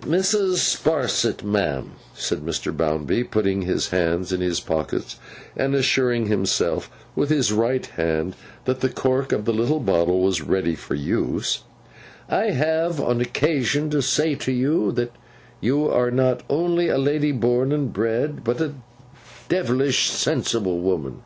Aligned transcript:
'Mrs. 0.00 0.56
Sparsit, 0.76 1.42
ma'am,' 1.44 1.96
said 2.14 2.38
Mr. 2.38 2.74
Bounderby, 2.74 3.24
putting 3.24 3.60
his 3.60 3.88
hands 3.90 4.32
in 4.32 4.40
his 4.40 4.58
pockets, 4.58 5.16
and 5.54 5.74
assuring 5.74 6.28
himself 6.28 6.90
with 7.14 7.28
his 7.28 7.52
right 7.52 7.84
hand 7.84 8.34
that 8.64 8.80
the 8.80 8.88
cork 8.88 9.32
of 9.32 9.44
the 9.44 9.52
little 9.52 9.80
bottle 9.80 10.20
was 10.22 10.40
ready 10.40 10.74
for 10.74 10.94
use, 10.94 11.64
'I 12.30 12.44
have 12.52 13.00
no 13.00 13.20
occasion 13.20 13.90
to 13.90 14.00
say 14.00 14.34
to 14.34 14.50
you, 14.50 14.92
that 14.92 15.12
you 15.60 15.86
are 15.90 16.10
not 16.10 16.42
only 16.48 16.88
a 16.88 16.96
lady 16.96 17.30
born 17.30 17.70
and 17.70 17.92
bred, 17.92 18.42
but 18.42 18.62
a 18.62 18.72
devilish 19.50 20.08
sensible 20.08 20.78
woman. 20.78 21.20